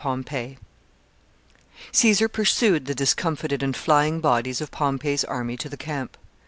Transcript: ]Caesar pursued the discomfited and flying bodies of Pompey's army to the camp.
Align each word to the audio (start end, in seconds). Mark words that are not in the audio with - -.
]Caesar 1.91 2.27
pursued 2.27 2.87
the 2.87 2.95
discomfited 2.95 3.61
and 3.61 3.77
flying 3.77 4.19
bodies 4.19 4.59
of 4.59 4.71
Pompey's 4.71 5.23
army 5.25 5.55
to 5.55 5.69
the 5.69 5.77
camp. 5.77 6.17